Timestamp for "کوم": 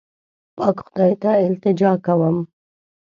2.05-2.37